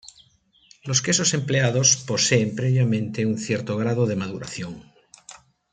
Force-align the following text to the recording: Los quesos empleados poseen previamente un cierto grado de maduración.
Los 0.83 1.03
quesos 1.03 1.35
empleados 1.35 1.95
poseen 1.95 2.55
previamente 2.55 3.23
un 3.27 3.37
cierto 3.37 3.77
grado 3.77 4.07
de 4.07 4.15
maduración. 4.15 4.91